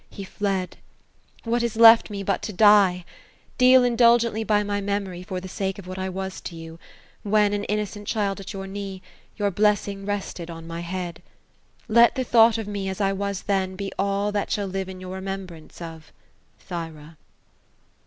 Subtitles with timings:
[0.09, 0.77] He fled.
[1.43, 3.05] What is left roe, but to die?
[3.59, 6.79] Deal indulgently by my memory, for the sake of what I was to you,
[7.21, 9.03] when,— an innocent child at your knee,—
[9.37, 11.21] your blessing rest ed on my head.
[11.87, 14.99] Let the thought of me, as I was then, be all that shall live in
[15.01, 16.11] your remembrance of
[16.59, 17.17] Thyra."